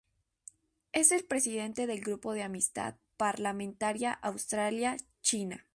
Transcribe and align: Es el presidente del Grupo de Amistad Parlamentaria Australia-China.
Es 0.93 1.11
el 1.11 1.25
presidente 1.25 1.85
del 1.85 1.99
Grupo 2.01 2.33
de 2.33 2.41
Amistad 2.41 2.95
Parlamentaria 3.17 4.11
Australia-China. 4.13 5.67